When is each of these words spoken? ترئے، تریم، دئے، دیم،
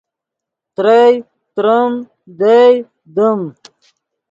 ترئے، 0.75 1.05
تریم، 1.55 1.91
دئے، 2.39 2.65
دیم، 3.15 3.41